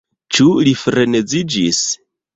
Ĉu 0.37 0.47
li 0.69 0.73
freneziĝis? 0.85 1.83